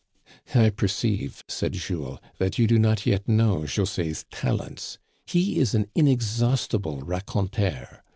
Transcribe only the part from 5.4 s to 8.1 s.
is an inexhaustible raconteur.